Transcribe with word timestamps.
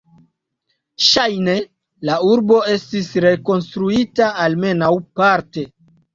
Ŝajne 1.07 1.53
la 2.09 2.15
urbo 2.31 2.57
estis 2.77 3.11
rekonstruita, 3.27 4.33
almenaŭ 4.47 4.91
parte. 5.23 5.69